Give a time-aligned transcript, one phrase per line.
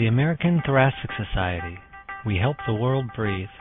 [0.00, 1.76] The American Thoracic Society.
[2.24, 3.52] We help the world breathe.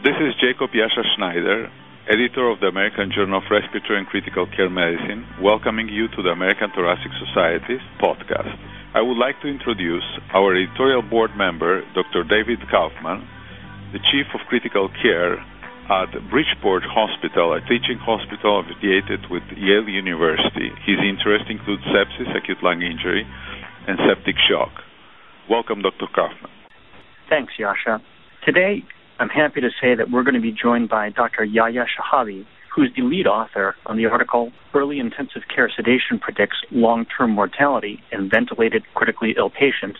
[0.00, 1.68] This is Jacob Iasha Sznajder,
[2.08, 6.30] editor of the American Journal of Respiratory and Critical Care Medicine, welcoming you to the
[6.30, 8.56] American Thoracic Society's podcast.
[8.94, 12.24] I would like to introduce our editorial board member, Dr.
[12.24, 13.28] David Kaufman,
[13.92, 15.36] the Chief of Critical Care
[15.90, 20.70] at Bridgeport Hospital, a teaching hospital affiliated with Yale University.
[20.86, 23.26] His interests include sepsis, acute lung injury,
[23.88, 24.70] and septic shock.
[25.50, 26.06] Welcome, Dr.
[26.14, 26.50] Kaufman.
[27.28, 28.00] Thanks, Iasha.
[28.44, 28.84] Today,
[29.18, 31.44] I'm happy to say that we're going to be joined by Dr.
[31.44, 37.06] Yahya Shehabi, who's the lead author on the article Early Intensive Care Sedation Predicts Long
[37.06, 39.98] Term Mortality in Ventilated Critically Ill Patients,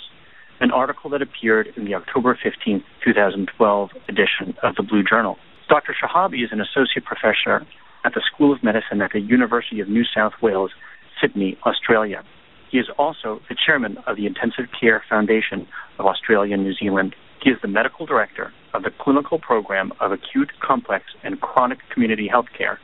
[0.60, 5.36] an article that appeared in the October 15, 2012 edition of the Blue Journal.
[5.72, 5.96] Dr.
[5.96, 7.66] Shehabi is an associate professor
[8.04, 10.70] at the School of Medicine at the University of New South Wales,
[11.18, 12.22] Sydney, Australia.
[12.70, 15.66] He is also the chairman of the Intensive Care Foundation
[15.98, 17.16] of Australia and New Zealand.
[17.42, 22.28] He is the medical director of the Clinical Program of Acute, Complex, and Chronic Community
[22.28, 22.78] Health Care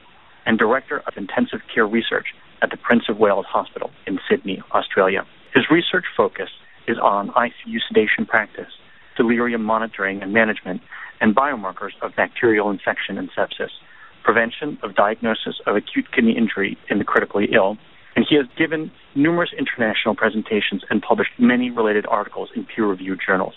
[0.47, 2.29] and Director of Intensive Care Research
[2.63, 5.27] at the Prince of Wales Hospital in Sydney, Australia.
[5.55, 6.49] His research focus
[6.87, 8.73] is on ICU sedation practice,
[9.19, 10.81] delirium monitoring and management,
[11.21, 13.69] and biomarkers of bacterial infection and sepsis,
[14.25, 17.77] prevention of diagnosis of acute kidney injury in the critically ill,
[18.17, 23.21] and he has given numerous international presentations and published many related articles in peer reviewed
[23.25, 23.55] journals.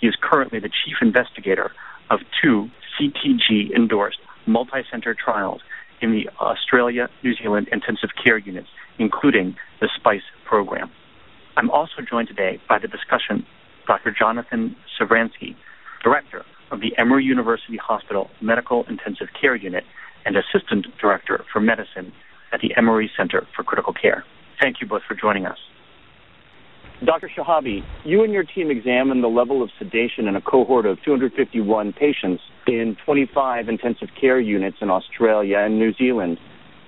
[0.00, 1.70] He is currently the chief investigator
[2.10, 2.68] of two
[2.98, 5.60] CTG endorsed multi center trials
[6.00, 8.68] in the Australia New Zealand intensive care units,
[8.98, 10.90] including the SPICE program.
[11.56, 13.46] I'm also joined today by the discussion
[13.90, 14.14] Dr.
[14.16, 15.56] Jonathan Sevransky,
[16.04, 19.82] director of the Emory University Hospital Medical Intensive Care Unit
[20.24, 22.12] and assistant director for medicine
[22.52, 24.22] at the Emory Center for Critical Care.
[24.62, 25.58] Thank you both for joining us.
[27.04, 27.28] Dr.
[27.36, 31.92] Shehabi, you and your team examined the level of sedation in a cohort of 251
[31.92, 36.38] patients in 25 intensive care units in Australia and New Zealand,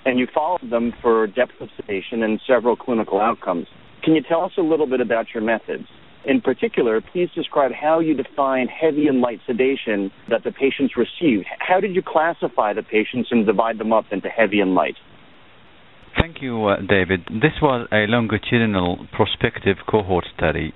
[0.04, 3.66] and you followed them for depth of sedation and several clinical outcomes.
[4.04, 5.88] Can you tell us a little bit about your methods?
[6.24, 11.46] In particular, please describe how you define heavy and light sedation that the patients received.
[11.58, 14.94] How did you classify the patients and divide them up into heavy and light?
[16.20, 17.20] Thank you, uh, David.
[17.26, 20.72] This was a longitudinal prospective cohort study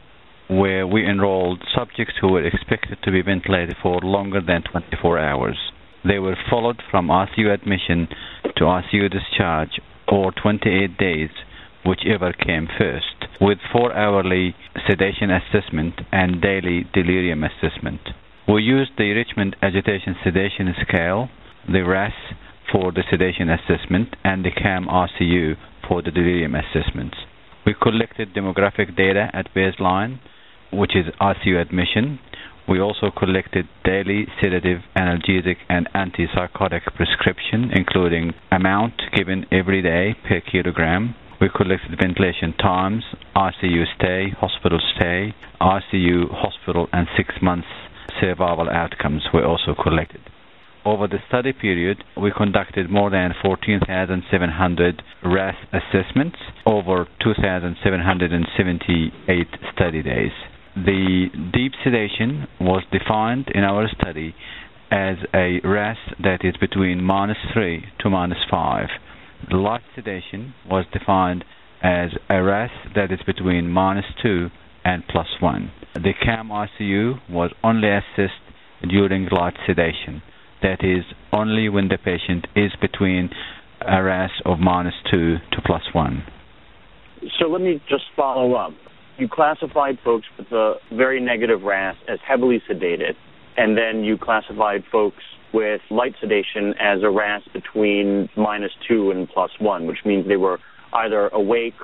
[0.49, 5.59] where we enrolled subjects who were expected to be ventilated for longer than 24 hours.
[6.07, 8.09] They were followed from ICU admission
[8.57, 11.31] to ICU discharge or 28 days,
[11.87, 14.55] whichever came first, with four hourly
[14.89, 18.01] sedation assessment and daily delirium assessment.
[18.49, 21.29] We used the Richmond Agitation Sedation Scale,
[21.71, 22.13] the RASS,
[22.71, 25.57] for the sedation assessment and the CAM ICU
[25.89, 27.17] for the delirium assessments.
[27.65, 30.21] We collected demographic data at baseline,
[30.73, 32.19] which is ICU admission.
[32.69, 40.41] We also collected daily sedative, analgesic, and antipsychotic prescription, including amount given every day per
[40.41, 41.15] kilogram.
[41.39, 43.05] We collected ventilation times,
[43.37, 47.69] ICU stay, hospital stay, ICU, hospital, and six months
[48.19, 50.23] survival outcomes were also collected.
[50.87, 60.33] Over the study period, we conducted more than 14,700 RASS assessments over 2,778 study days.
[60.77, 64.35] The deep sedation was defined in our study
[64.91, 68.89] as a RASS that is between minus 3 to minus 5.
[69.51, 71.45] Light sedation was defined
[71.83, 74.49] as a RASS that is between minus 2
[74.85, 75.71] and plus 1.
[75.95, 78.41] The CAM ICU was only assessed
[78.89, 80.23] during light sedation
[80.63, 83.31] that is only when the patient is between
[83.81, 86.25] a RASS of minus 2 to plus 1.
[87.39, 88.73] So let me just follow up.
[89.19, 93.15] You classified folks with a very negative RASS as heavily sedated,
[93.57, 95.23] and then you classified folks
[95.57, 100.37] with light sedation as a RASS between minus 2 and plus 1, which means they
[100.37, 100.59] were
[100.93, 101.81] either awake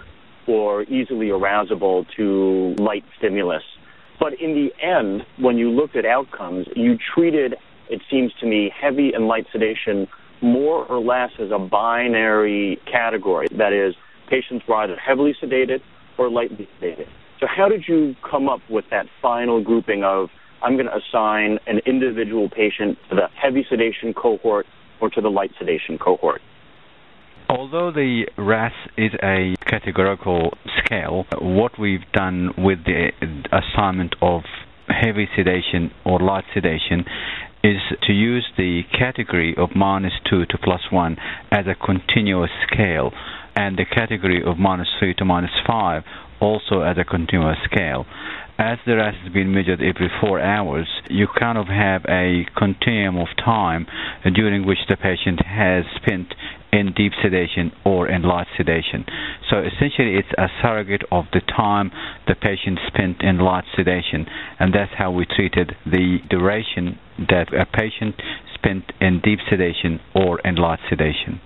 [0.46, 3.62] or easily arousable to light stimulus.
[4.20, 7.54] But in the end, when you looked at outcomes, you treated
[7.88, 10.06] it seems to me, heavy and light sedation
[10.40, 13.48] more or less as a binary category.
[13.56, 13.94] That is,
[14.28, 15.80] patients were either heavily sedated
[16.18, 17.06] or lightly sedated.
[17.40, 20.28] So, how did you come up with that final grouping of
[20.62, 24.66] I'm going to assign an individual patient to the heavy sedation cohort
[25.00, 26.40] or to the light sedation cohort?
[27.48, 33.10] Although the RASS is a categorical scale, what we've done with the
[33.52, 34.42] assignment of
[34.88, 37.04] heavy sedation or light sedation
[37.64, 41.16] is to use the category of minus 2 to plus 1
[41.50, 43.12] as a continuous scale
[43.54, 46.02] and the category of minus 3 to minus 5
[46.40, 48.04] also as a continuous scale.
[48.58, 53.16] As the RASS has been measured every four hours, you kind of have a continuum
[53.16, 53.86] of time
[54.34, 56.34] during which the patient has spent
[56.70, 59.06] in deep sedation or in light sedation.
[59.50, 61.90] So essentially, it's a surrogate of the time
[62.26, 64.26] the patient spent in light sedation,
[64.58, 66.98] and that's how we treated the duration
[67.30, 68.16] that a patient
[68.54, 71.40] spent in deep sedation or in light sedation.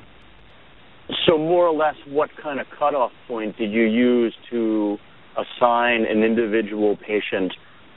[1.24, 4.98] So, more or less, what kind of cutoff point did you use to
[5.36, 7.52] assign an individual patient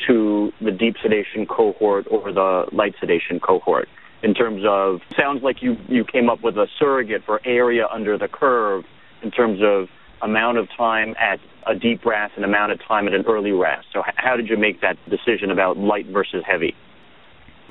[0.07, 3.88] to the deep sedation cohort or the light sedation cohort?
[4.21, 8.18] In terms of, sounds like you, you came up with a surrogate for area under
[8.18, 8.83] the curve
[9.24, 9.88] in terms of
[10.21, 13.85] amount of time at a deep RASS and amount of time at an early RASS.
[13.94, 16.75] So, how did you make that decision about light versus heavy?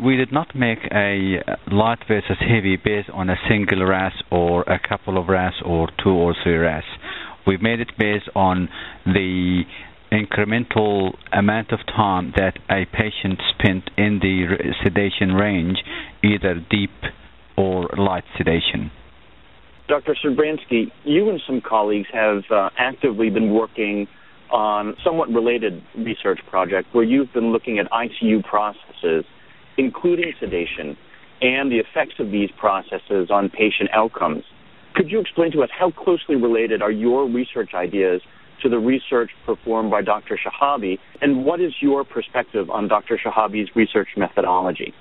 [0.02, 4.62] we did not make a uh, light versus heavy based on a single RASS or
[4.62, 6.84] a couple of RASS or two or three RASS.
[7.48, 8.68] We made it based on
[9.04, 9.62] the
[10.12, 15.78] incremental amount of time that a patient spent in the sedation range,
[16.22, 16.90] either deep
[17.56, 18.90] or light sedation.
[19.88, 20.14] Dr.
[20.22, 24.06] Sevransky, you and some colleagues have uh, actively been working
[24.50, 29.24] on somewhat related research project where you've been looking at ICU processes
[29.78, 30.96] including sedation,
[31.40, 34.42] and the effects of these processes on patient outcomes.
[34.98, 38.20] Could you explain to us how closely related are your research ideas
[38.64, 40.36] to the research performed by Dr.
[40.36, 43.16] Shehabi, and what is your perspective on Dr.
[43.16, 44.92] Shehabi's research methodology?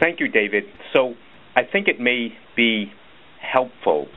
[0.00, 0.64] Thank you, David.
[0.92, 1.14] So
[1.54, 2.92] I think it may be
[3.40, 4.08] helpful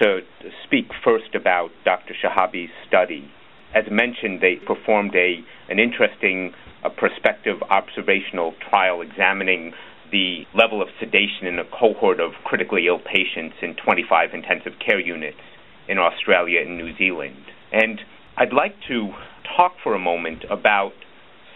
[0.00, 0.20] to
[0.64, 2.14] speak first about Dr.
[2.14, 3.30] Shehabi's study.
[3.74, 9.74] As mentioned, they performed a an interesting a prospective observational trial examining
[10.10, 15.00] the level of sedation in a cohort of critically ill patients in 25 intensive care
[15.00, 15.40] units
[15.88, 17.44] in Australia and New Zealand.
[17.72, 18.00] And
[18.36, 19.10] I'd like to
[19.56, 20.92] talk for a moment about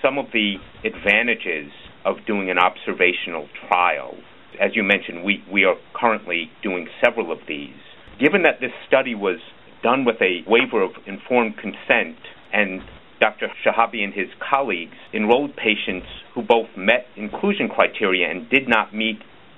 [0.02, 1.72] some of the advantages
[2.04, 4.14] of doing an observational trial.
[4.60, 7.74] As you mentioned, we, we are currently doing several of these.
[8.20, 9.38] Given that this study was
[9.82, 12.16] done with a waiver of informed consent
[12.52, 12.82] and
[13.24, 13.48] Dr.
[13.64, 19.16] Shehabi and his colleagues enrolled patients who both met inclusion criteria and did not meet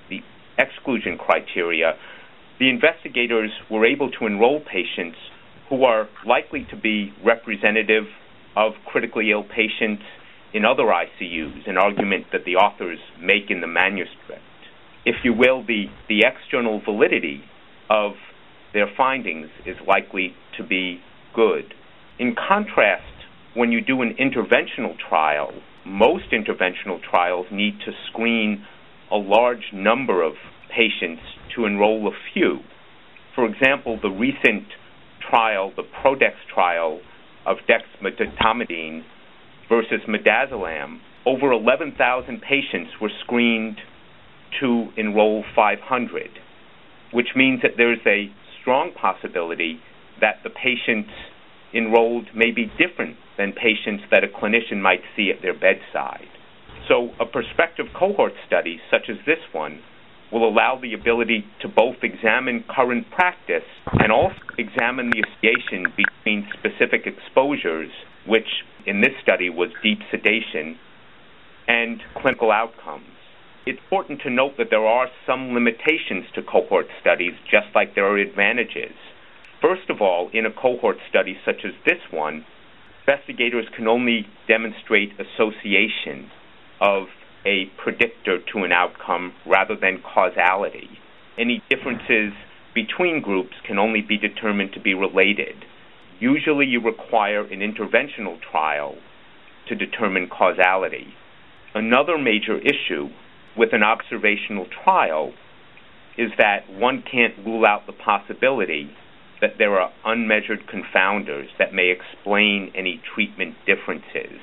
[0.08, 0.20] the
[0.56, 1.94] exclusion criteria.
[2.60, 5.18] The investigators were able to enroll patients
[5.68, 8.04] who are likely to be representative
[8.54, 10.04] of critically ill patients
[10.54, 14.46] in other ICUs, an argument that the authors make in the manuscript.
[15.04, 17.42] If you will, the, the external validity
[17.90, 18.12] of
[18.72, 21.00] their findings is likely to be
[21.34, 21.74] good.
[22.20, 23.02] In contrast,
[23.56, 25.50] when you do an interventional trial,
[25.86, 28.64] most interventional trials need to screen
[29.10, 30.34] a large number of
[30.68, 31.22] patients
[31.54, 32.58] to enroll a few.
[33.34, 34.64] For example, the recent
[35.30, 37.00] trial, the Prodex trial
[37.46, 39.04] of dexmedetomidine
[39.70, 43.78] versus midazolam, over 11,000 patients were screened
[44.60, 46.28] to enroll 500,
[47.12, 48.30] which means that there's a
[48.60, 49.80] strong possibility
[50.20, 51.10] that the patients
[51.72, 56.28] enrolled may be different than patients that a clinician might see at their bedside.
[56.88, 59.82] So, a prospective cohort study, such as this one,
[60.32, 66.48] will allow the ability to both examine current practice and also examine the association between
[66.58, 67.90] specific exposures,
[68.26, 70.78] which in this study was deep sedation,
[71.68, 73.06] and clinical outcomes.
[73.66, 78.06] It's important to note that there are some limitations to cohort studies, just like there
[78.06, 78.94] are advantages.
[79.60, 82.44] First of all, in a cohort study such as this one,
[83.06, 86.30] investigators can only demonstrate association
[86.80, 87.04] of
[87.44, 90.88] a predictor to an outcome rather than causality.
[91.38, 92.32] Any differences
[92.74, 95.54] between groups can only be determined to be related.
[96.18, 98.96] Usually, you require an interventional trial
[99.68, 101.14] to determine causality.
[101.74, 103.08] Another major issue
[103.56, 105.32] with an observational trial
[106.18, 108.90] is that one can't rule out the possibility
[109.40, 114.40] that there are unmeasured confounders that may explain any treatment differences.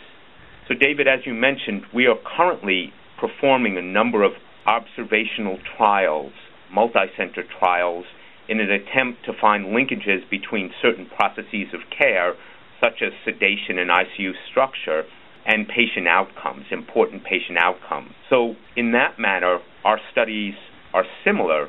[0.68, 4.34] So, David, as you mentioned, we are currently performing a number of
[4.66, 6.32] observational trials,
[6.72, 8.06] multi-center trials,
[8.48, 12.34] in an attempt to find linkages between certain processes of care,
[12.82, 15.04] such as sedation and ICU structure,
[15.46, 18.12] and patient outcomes, important patient outcomes.
[18.30, 20.54] So, in that manner, our studies
[20.94, 21.68] are similar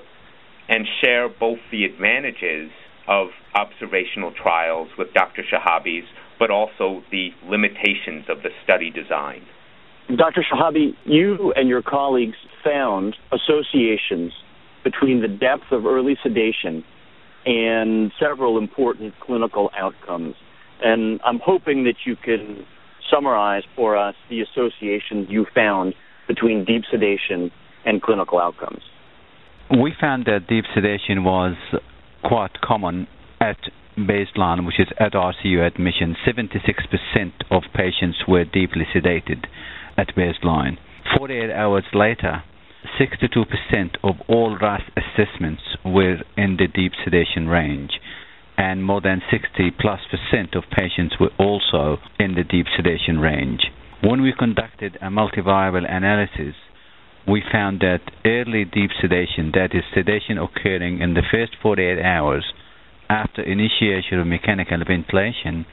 [0.69, 2.71] and share both the advantages
[3.09, 5.43] of observational trials with Dr.
[5.43, 6.05] Shehabi's,
[6.39, 9.43] but also the limitations of the study design.
[10.17, 10.43] Dr.
[10.43, 14.33] Shehabi, you and your colleagues found associations
[14.83, 16.85] between the depth of early sedation
[17.47, 20.35] and several important clinical outcomes.
[20.83, 22.67] And I'm hoping that you can
[23.11, 25.95] summarize for us the associations you found
[26.27, 27.51] between deep sedation
[27.85, 28.83] and clinical outcomes.
[29.71, 31.55] We found that deep sedation was
[32.25, 33.07] quite common
[33.41, 33.59] at
[33.97, 36.17] baseline, which is at ICU admission.
[36.27, 39.45] 76% of patients were deeply sedated
[39.97, 40.77] at baseline.
[41.17, 42.43] 48 hours later,
[42.99, 47.93] 62% of all RASS assessments were in the deep sedation range,
[48.57, 53.61] and more than 60 plus percent of patients were also in the deep sedation range.
[54.03, 56.55] When we conducted a multivariable analysis,
[57.27, 62.45] we found that early deep sedation, that is sedation occurring in the first 48 hours
[63.09, 65.67] after initiation of mechanical ventilation,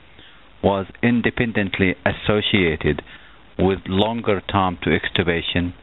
[0.64, 3.02] was independently associated
[3.58, 5.74] with longer time to extubation,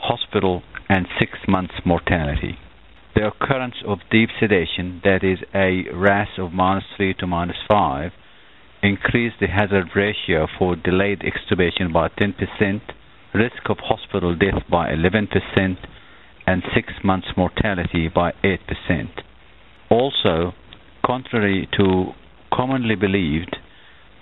[0.00, 2.58] hospital, and six months mortality.
[3.14, 8.12] The occurrence of deep sedation, that is a RASS of minus 3 to minus 5,
[8.82, 12.80] increased the hazard ratio for delayed extubation by 10%,
[13.38, 15.28] risk of hospital death by 11%,
[16.46, 18.58] and six months mortality by 8%.
[19.90, 20.52] Also,
[21.04, 22.06] contrary to
[22.52, 23.56] commonly believed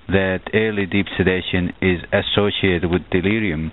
[0.09, 3.73] that early deep sedation is associated with delirium,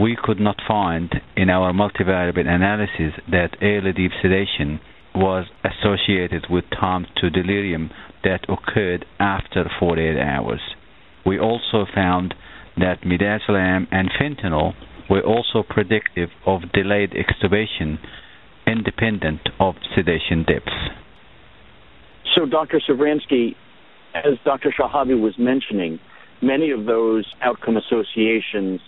[0.00, 4.80] we could not find in our multivariable analysis that early deep sedation
[5.14, 7.90] was associated with time to delirium
[8.24, 10.60] that occurred after 48 hours.
[11.26, 12.34] We also found
[12.76, 14.74] that midazolam and fentanyl
[15.10, 17.98] were also predictive of delayed extubation
[18.66, 20.70] independent of sedation depth.
[22.34, 22.80] So, Dr.
[22.88, 23.54] Sevransky,
[24.14, 24.72] as Dr.
[24.78, 25.98] Shehabi was mentioning,
[26.40, 28.80] many of those outcome associations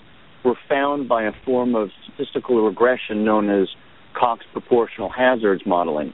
[0.44, 3.68] were found by a form of statistical regression known as
[4.18, 6.12] Cox proportional hazards modeling.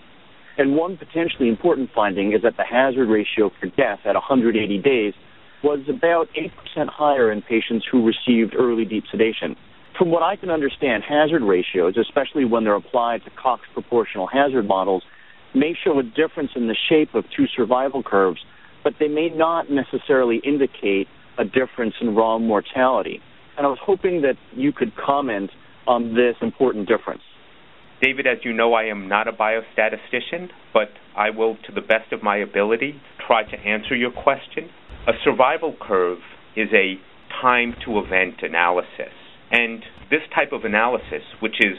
[0.57, 5.15] And one potentially important finding is that the hazard ratio for death at 180 days
[5.63, 9.57] was about 8% higher in patients who received early deep sedation.
[9.99, 14.67] From what I can understand, hazard ratios, especially when they're applied to Cox proportional hazard
[14.67, 15.03] models,
[15.55, 18.41] may show a difference in the shape of two survival curves
[18.83, 23.21] but they may not necessarily indicate a difference in raw mortality.
[23.57, 25.51] And I was hoping that you could comment
[25.87, 27.23] on this important difference.
[28.01, 32.13] David, as you know, I am not a biostatistician, but I will, to the best
[32.13, 32.95] of my ability,
[33.27, 34.71] try to answer your question.
[35.07, 36.19] A survival curve
[36.57, 36.95] is a
[37.43, 39.13] time to event analysis.
[39.51, 41.77] And this type of analysis, which is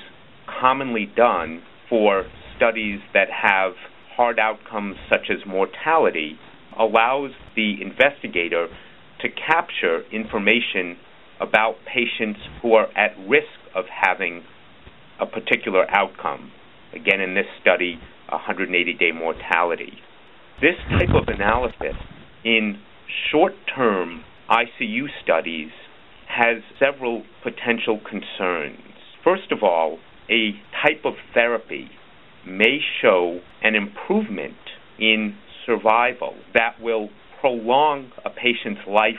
[0.61, 2.25] commonly done for
[2.55, 3.73] studies that have
[4.15, 6.37] hard outcomes such as mortality,
[6.77, 8.67] allows the investigator
[9.21, 10.97] to capture information
[11.39, 14.43] about patients who are at risk of having
[15.21, 16.51] a particular outcome.
[16.93, 17.99] Again, in this study,
[18.29, 19.93] 180 day mortality.
[20.59, 21.95] This type of analysis
[22.43, 22.79] in
[23.31, 25.69] short term ICU studies
[26.27, 28.79] has several potential concerns.
[29.23, 29.99] First of all,
[30.29, 30.51] a
[30.85, 31.89] type of therapy
[32.45, 34.55] may show an improvement
[34.99, 35.35] in
[35.65, 37.09] survival that will
[37.39, 39.15] prolong a patient's life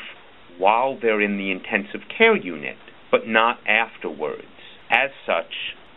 [0.58, 2.76] while they're in the intensive care unit,
[3.10, 4.46] but not afterwards.
[4.90, 5.52] As such,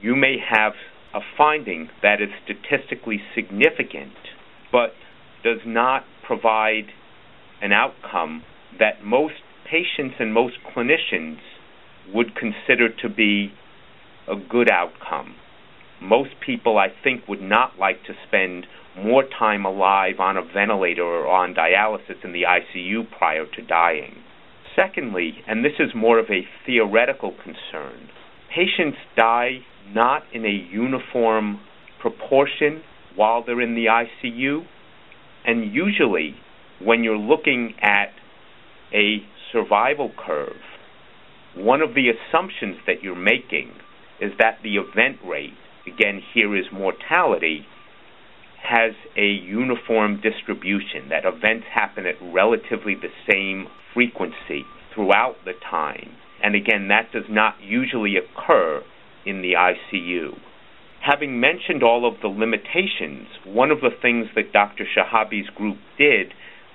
[0.05, 0.73] you may have
[1.15, 4.13] a finding that is statistically significant,
[4.71, 4.91] but
[5.43, 6.85] does not provide
[7.59, 8.43] an outcome
[8.77, 9.33] that most
[9.65, 11.39] patients and most clinicians
[12.13, 13.51] would consider to be
[14.27, 15.33] a good outcome.
[15.99, 21.01] Most people, I think, would not like to spend more time alive on a ventilator
[21.01, 24.17] or on dialysis in the ICU prior to dying.
[24.75, 28.09] Secondly, and this is more of a theoretical concern,
[28.53, 29.61] patients die
[29.93, 31.59] not in a uniform
[31.99, 32.81] proportion
[33.15, 34.65] while they're in the ICU,
[35.45, 36.35] and usually
[36.79, 38.09] when you're looking at
[38.93, 39.17] a
[39.51, 40.61] survival curve,
[41.55, 43.71] one of the assumptions that you're making
[44.19, 45.53] is that the event rate,
[45.87, 47.65] again, here is mortality,
[48.61, 56.09] has a uniform distribution, that events happen at relatively the same frequency throughout the time.
[56.43, 58.83] And again, that does not usually occur
[59.25, 60.37] in the ICU.
[61.01, 64.85] Having mentioned all of the limitations, one of the things that Dr.
[64.85, 66.33] Shehabi's group did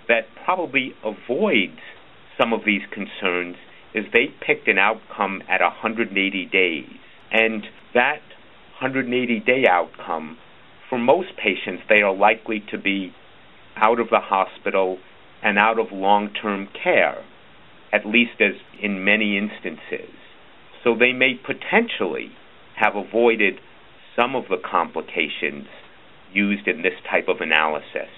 [0.09, 1.81] that probably avoids
[2.39, 3.57] some of these concerns
[3.95, 6.89] is they picked an outcome at 180 days.
[7.33, 7.65] And
[7.95, 8.23] that
[8.81, 10.39] 180 day outcome
[10.89, 13.15] for most patients, they are likely to be
[13.77, 14.99] out of the hospital
[15.43, 17.25] and out of long term care,
[17.93, 20.15] at least as in many instances.
[20.85, 22.31] So they may potentially
[22.77, 23.61] have avoided
[24.17, 25.67] some of the complications
[26.33, 28.09] used in this type of analysis.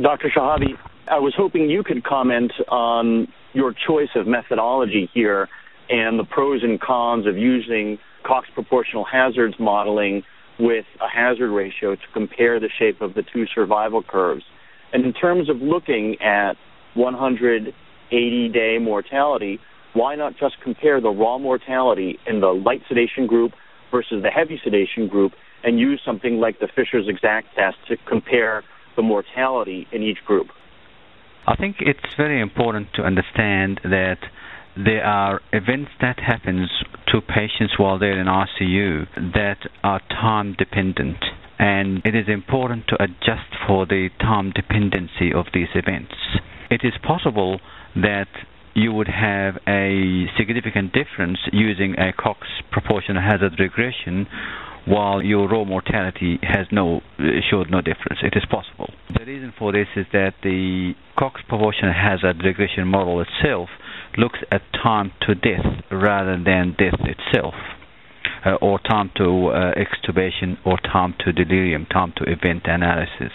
[0.00, 0.30] Dr.
[0.34, 0.78] Shehabi,
[1.10, 5.48] I was hoping you could comment on your choice of methodology here
[5.88, 10.22] and the pros and cons of using Cox proportional hazards modeling
[10.58, 14.42] with a hazard ratio to compare the shape of the two survival curves.
[14.92, 16.54] And in terms of looking at
[16.94, 19.60] 180 day mortality,
[19.94, 23.52] why not just compare the raw mortality in the light sedation group
[23.90, 25.32] versus the heavy sedation group
[25.64, 28.62] and use something like the Fisher's exact test to compare
[28.96, 30.48] the mortality in each group?
[31.46, 34.18] I think it's very important to understand that
[34.76, 36.68] there are events that happens
[37.08, 41.16] to patients while they're in ICU that are time dependent
[41.58, 46.14] and it is important to adjust for the time dependency of these events.
[46.70, 47.60] It is possible
[47.96, 48.28] that
[48.74, 54.26] you would have a significant difference using a Cox proportional hazard regression
[54.86, 57.00] while your raw mortality has no
[57.50, 58.20] showed no difference.
[58.22, 58.88] It is possible.
[59.12, 63.68] The reason for this is that the Cox proportional hazard regression model itself
[64.16, 67.54] looks at time to death rather than death itself.
[68.46, 73.32] Uh, or time to uh, extubation or time to delirium, time to event analysis.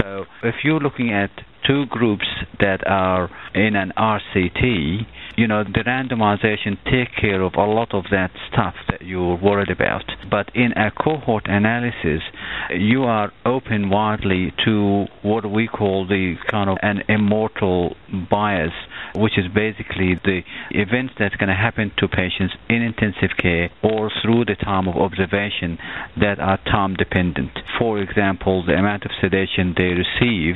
[0.00, 1.30] So if you're looking at
[1.66, 2.26] two groups
[2.60, 5.06] that are in an RCT,
[5.36, 9.70] you know, the randomization take care of a lot of that stuff that you're worried
[9.70, 10.04] about.
[10.30, 12.22] But in a cohort analysis,
[12.70, 17.96] you are open widely to what we call the kind of an immortal
[18.30, 18.72] bias,
[19.14, 20.40] which is basically the
[20.70, 24.96] events that's going to happen to patients in intensive care or through the time of
[24.96, 25.78] observation
[26.20, 27.50] that are time dependent.
[27.78, 30.54] For example, the amount of sedation they receive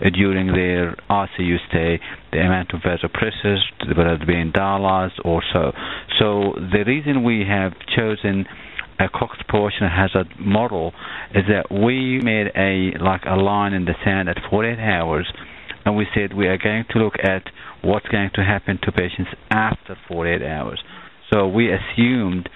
[0.00, 2.00] uh, during their ICU stay,
[2.32, 3.60] the amount of vasopressors,
[3.96, 5.72] whether it be in dialyzed or so.
[6.18, 8.46] So the reason we have chosen
[9.00, 10.92] a Cox proportional hazard model
[11.34, 15.32] is that we made a like a line in the sand at 48 hours,
[15.84, 17.44] and we said we are going to look at
[17.88, 20.82] what's going to happen to patients after 48 hours.
[21.32, 22.48] So we assumed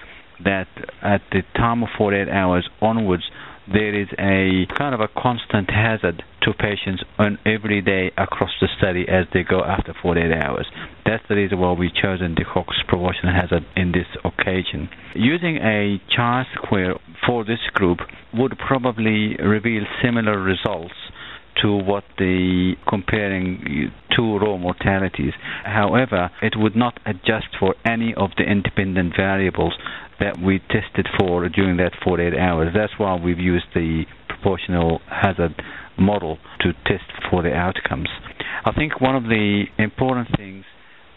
[0.43, 0.67] that
[1.01, 3.23] at the time of 48 hours onwards,
[3.71, 8.67] there is a kind of a constant hazard to patients on every day across the
[8.77, 10.67] study as they go after 48 hours.
[11.05, 14.89] That's the reason why we chosen the Cox proportional hazard in this occasion.
[15.15, 17.99] Using a chi-square for this group
[18.33, 20.93] would probably reveal similar results
[21.61, 25.33] to what the comparing two raw mortalities.
[25.63, 29.73] However, it would not adjust for any of the independent variables
[30.19, 32.69] that we tested for during that 48 hours.
[32.75, 35.55] That's why we've used the proportional hazard
[35.97, 38.09] model to test for the outcomes.
[38.65, 40.65] I think one of the important things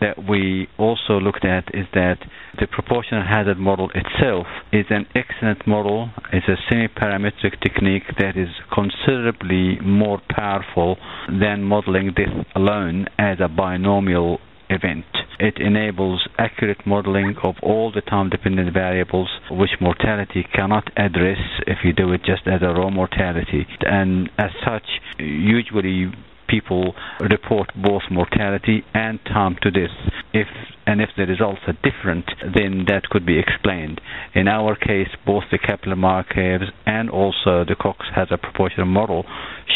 [0.01, 2.19] that we also looked at is that
[2.61, 6.11] the proportional hazard model itself is an excellent model.
[6.33, 10.97] It's a semi-parametric technique that is considerably more powerful
[11.29, 15.05] than modeling death alone as a binomial event.
[15.39, 21.93] It enables accurate modeling of all the time-dependent variables which mortality cannot address if you
[21.93, 23.67] do it just as a raw mortality.
[23.83, 24.87] And as such,
[25.19, 26.11] usually
[26.49, 29.91] people report both mortality and time to death.
[30.33, 30.47] If
[30.87, 34.01] and if the results are different, then that could be explained.
[34.35, 39.25] In our case, both the Kaplan-Meier curves and also the Cox hazard proportional model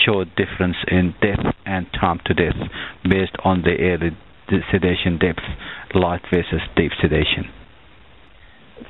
[0.06, 2.54] showed difference in death and time to death
[3.02, 4.16] based on the early
[4.70, 5.42] sedation depth,
[5.94, 7.50] light versus deep sedation.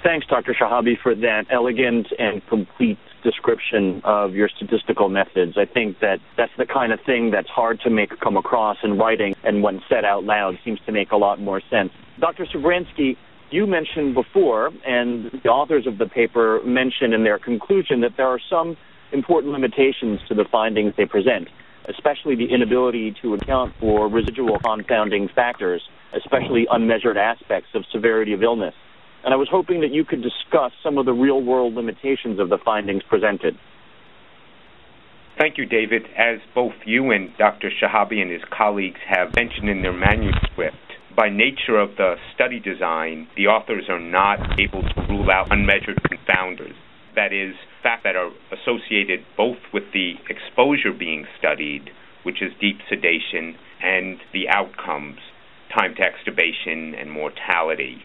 [0.02, 0.54] Thanks, Dr.
[0.54, 5.56] Shehabi, for that elegant and complete description of your statistical methods.
[5.56, 8.98] I think that that's the kind of thing that's hard to make come across in
[8.98, 11.92] writing, and when said out loud, seems to make a lot more sense.
[12.18, 12.46] Dr.
[12.46, 13.16] Sevransky,
[13.50, 18.28] you mentioned before, and the authors of the paper mention in their conclusion that there
[18.28, 18.76] are some
[19.12, 21.48] important limitations to the findings they present
[21.88, 25.82] especially the inability to account for residual confounding factors,
[26.14, 28.74] especially unmeasured aspects of severity of illness.
[29.24, 32.48] And I was hoping that you could discuss some of the real world limitations of
[32.48, 33.56] the findings presented.
[35.38, 36.02] Thank you, David.
[36.16, 37.70] As both you and Dr.
[37.70, 40.76] Shehabi and his colleagues have mentioned in their manuscript,
[41.16, 46.00] by nature of the study design, the authors are not able to rule out unmeasured
[46.02, 46.74] confounders.
[47.14, 51.90] That is, facts that are associated both with the exposure being studied,
[52.22, 55.18] which is deep sedation, and the outcomes,
[55.74, 58.02] time to extubation and mortality.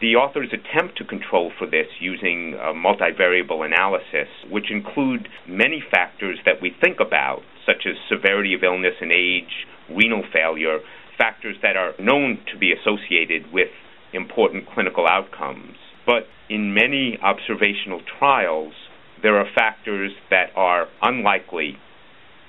[0.00, 6.60] The authors attempt to control for this using multivariable analysis, which include many factors that
[6.60, 10.80] we think about, such as severity of illness and age, renal failure,
[11.16, 13.68] factors that are known to be associated with
[14.12, 15.76] important clinical outcomes.
[16.04, 18.74] But in many observational trials,
[19.22, 21.78] there are factors that are unlikely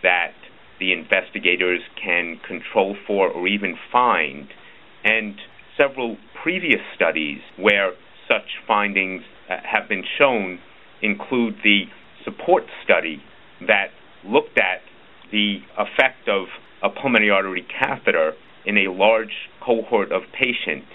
[0.03, 0.33] that
[0.79, 4.49] the investigators can control for or even find.
[5.03, 5.35] And
[5.77, 7.93] several previous studies where
[8.27, 10.59] such findings uh, have been shown
[11.01, 11.83] include the
[12.25, 13.21] support study
[13.65, 13.87] that
[14.25, 14.81] looked at
[15.31, 16.47] the effect of
[16.83, 18.33] a pulmonary artery catheter
[18.65, 20.91] in a large cohort of patients.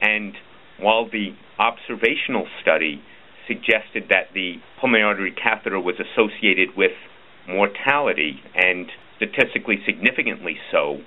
[0.00, 0.34] And
[0.78, 3.02] while the observational study
[3.46, 6.92] suggested that the pulmonary artery catheter was associated with
[7.48, 10.98] mortality and statistically significantly so,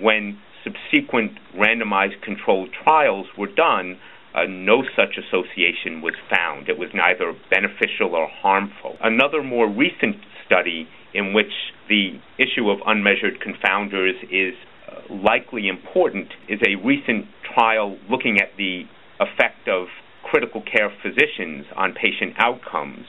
[0.00, 3.98] when subsequent randomized controlled trials were done,
[4.34, 6.68] uh, no such association was found.
[6.68, 8.96] It was neither beneficial or harmful.
[9.02, 11.52] Another more recent study in which
[11.88, 14.54] the issue of unmeasured confounders is
[14.88, 18.84] uh, likely important is a recent trial looking at the
[19.20, 19.88] effect of
[20.24, 23.04] critical care physicians on patient outcomes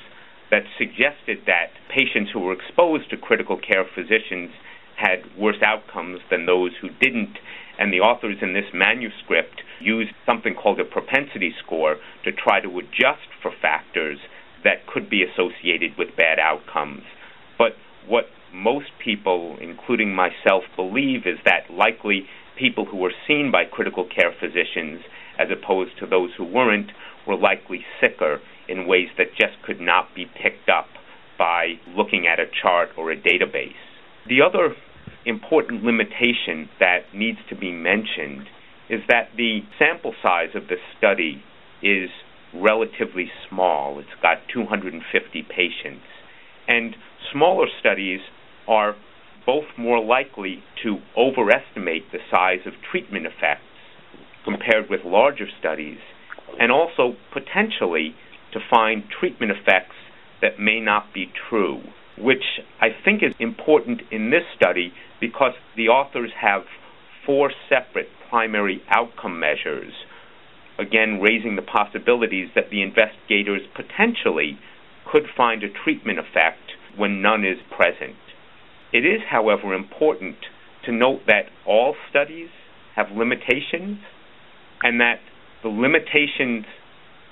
[0.51, 4.51] that suggested that patients who were exposed to critical care physicians
[5.03, 7.37] had worse outcomes than those who didn't.
[7.77, 12.79] And the authors in this manuscript used something called a propensity score to try to
[12.79, 14.19] adjust for factors
[14.63, 17.03] that could be associated with bad outcomes.
[17.57, 17.73] But
[18.07, 24.05] what most people, including myself, believe is that likely people who were seen by critical
[24.07, 25.01] care physicians,
[25.37, 26.91] as opposed to those who weren't,
[27.27, 28.39] were likely sicker
[28.69, 30.87] in ways that just could not be picked up
[31.37, 33.73] by looking at a chart or a database.
[34.27, 34.75] The other
[35.25, 38.47] important limitation that needs to be mentioned
[38.89, 41.41] is that the sample size of the study
[41.81, 42.09] is
[42.53, 43.99] relatively small.
[43.99, 46.05] It's got 250 patients.
[46.67, 46.95] And
[47.31, 48.19] smaller studies
[48.67, 48.95] are
[49.45, 53.63] both more likely to overestimate the size of treatment effects
[54.45, 55.97] compared with larger studies,
[56.59, 58.15] and also potentially
[58.51, 59.95] to find treatment effects
[60.41, 61.81] that may not be true,
[62.17, 62.43] which
[62.79, 66.63] I think is important in this study because the authors have
[67.25, 69.93] four separate primary outcome measures,
[70.77, 74.59] again, raising the possibilities that the investigators potentially
[75.11, 78.15] could find a treatment effect when none is present.
[78.91, 80.35] It is, however, important
[80.85, 82.49] to note that all studies
[82.95, 83.99] have limitations
[84.83, 85.19] and that
[85.63, 86.65] the limitations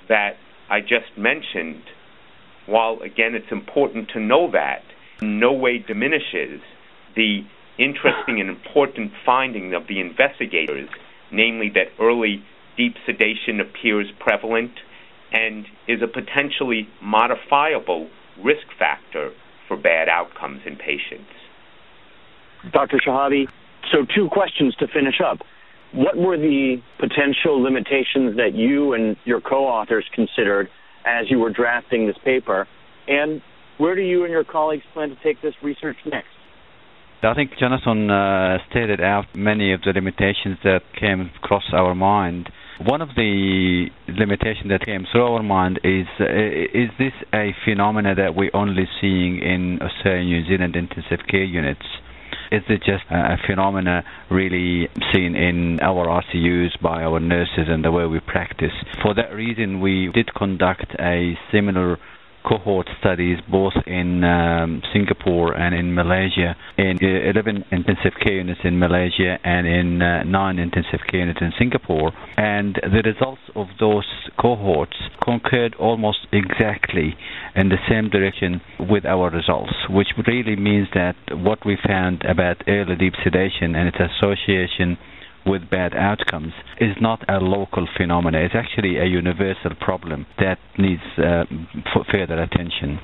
[0.10, 0.38] that
[0.70, 1.84] I just mentioned,
[2.66, 4.84] while again it's important to know that,
[5.22, 6.62] in no way diminishes
[7.16, 7.42] the
[7.78, 10.90] interesting and important finding of the investigators,
[11.32, 12.44] namely that early
[12.78, 14.72] deep sedation appears prevalent
[15.32, 18.10] and is a potentially modifiable
[18.44, 19.32] risk factor
[19.68, 21.32] for bad outcomes in patients.
[22.72, 22.98] Dr.
[22.98, 23.48] Shehabi,
[23.92, 25.40] so two questions to finish up.
[25.94, 30.70] What were the potential limitations that you and your co-authors considered
[31.06, 32.68] as you were drafting this paper?
[33.08, 33.42] And
[33.78, 36.28] where do you and your colleagues plan to take this research next?
[37.24, 42.50] I think Jonathan uh, stated out many of the limitations that came across our mind.
[42.84, 48.16] One of the limitations that came through our mind is uh, is this a phenomena
[48.16, 51.86] that we're only seeing in Australia, New Zealand intensive care units?
[52.52, 57.92] Is it just a phenomena really seen in our ICUs by our nurses and the
[57.92, 58.74] way we practice?
[59.02, 61.98] For that reason, we did conduct a similar
[62.44, 68.80] cohort studies both in um, Singapore and in Malaysia, in 11 intensive care units in
[68.80, 72.12] Malaysia and in uh, 9 intensive care units in Singapore.
[72.38, 74.08] And the results of those
[74.40, 77.16] cohorts concurred almost exactly
[77.56, 82.64] in the same direction with our results, which really means that what we found about
[82.68, 84.98] early deep sedation and its association
[85.46, 88.42] with bad outcomes is not a local phenomenon.
[88.44, 91.46] It's actually a universal problem that needs uh,
[92.12, 93.00] further attention.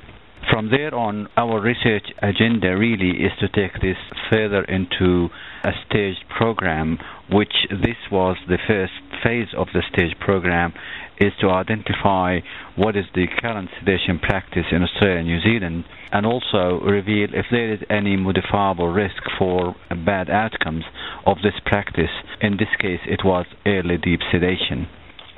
[0.52, 3.98] From there on, our research agenda really is to take this
[4.32, 5.28] further into
[5.66, 10.74] a staged program, which this was the first phase of the staged program,
[11.20, 12.40] is to identify
[12.76, 17.46] what is the current sedation practice in Australia and New Zealand, and also reveal if
[17.52, 19.76] there is any modifiable risk for
[20.06, 20.84] bad outcomes
[21.26, 22.12] of this practice.
[22.42, 24.88] In this case, it was early deep sedation.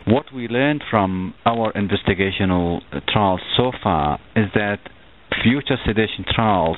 [0.06, 4.80] What we learned from our investigational trials so far is that
[5.44, 6.78] future sedation trials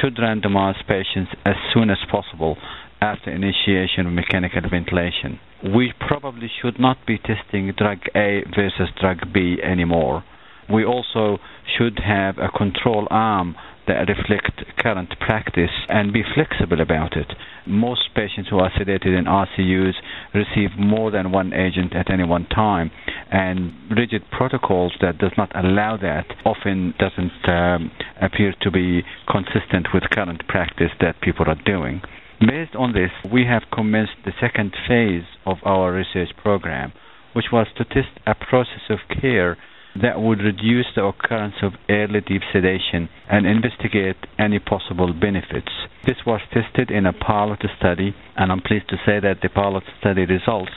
[0.00, 2.56] should randomize patients as soon as possible
[3.00, 5.38] after initiation of mechanical ventilation.
[5.62, 10.24] We probably should not be testing drug A versus drug B anymore.
[10.72, 11.38] We also
[11.76, 13.56] should have a control arm
[13.86, 17.32] that reflect current practice and be flexible about it.
[17.66, 19.94] Most patients who are sedated in ICUs
[20.34, 22.90] receive more than one agent at any one time,
[23.30, 29.88] and rigid protocols that does not allow that often doesn't um, appear to be consistent
[29.94, 32.02] with current practice that people are doing.
[32.40, 36.92] Based on this, we have commenced the second phase of our research program,
[37.32, 39.56] which was to test a process of care
[40.02, 45.72] that would reduce the occurrence of early deep sedation and investigate any possible benefits.
[46.04, 49.84] This was tested in a pilot study, and I'm pleased to say that the pilot
[49.98, 50.72] study results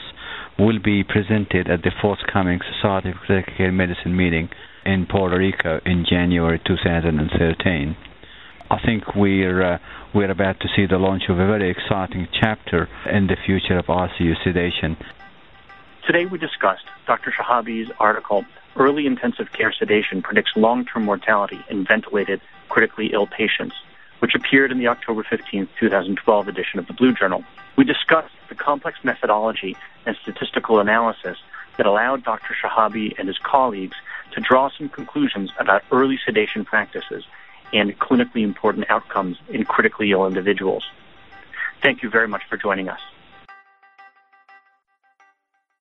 [0.58, 4.48] will be presented at the forthcoming Society of Critical Care Medicine meeting
[4.86, 7.96] in Puerto Rico in January 2013.
[8.70, 9.78] I think we're uh,
[10.14, 13.86] we're about to see the launch of a very exciting chapter in the future of
[13.86, 14.96] ICU sedation.
[16.06, 17.32] Today we discussed Dr.
[17.32, 18.44] Shehabi's article
[18.76, 23.74] Early intensive care sedation predicts long term mortality in ventilated critically ill patients,
[24.20, 27.42] which appeared in the October 15, 2012 edition of the Blue Journal.
[27.76, 31.38] We discussed the complex methodology and statistical analysis
[31.76, 32.54] that allowed Dr.
[32.54, 33.96] Shehabi and his colleagues
[34.32, 37.24] to draw some conclusions about early sedation practices
[37.72, 40.84] and clinically important outcomes in critically ill individuals.
[41.82, 43.00] Thank you very much for joining us.